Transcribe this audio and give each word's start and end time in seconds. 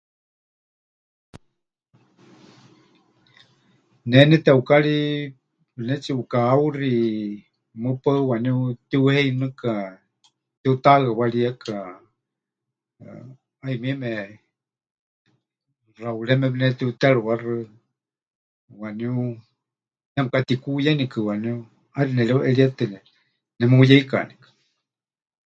Ne 4.09 4.17
neteukari 4.29 4.97
pɨnetsiʼukahauxi 5.73 6.93
mɨpaɨ 7.81 8.17
waníu 8.29 8.57
tiuheinɨka, 8.89 9.71
tiutahɨawarieka, 10.61 11.75
ˀayumieme 13.61 14.11
Xaureme 15.97 16.47
pɨnetiuterɨwáxɨ, 16.53 17.53
waníu 18.81 19.13
nemɨkatikuuyenikɨ 20.13 21.19
waníu, 21.27 21.55
ʼaixɨ 21.95 22.11
nereuʼeríetɨ 22.15 22.83
nemuyeikanikɨ. 23.57 24.47